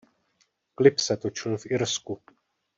Klip 0.75 0.99
se 0.99 1.17
točil 1.17 1.57
v 1.57 1.65
Irsku. 1.65 2.21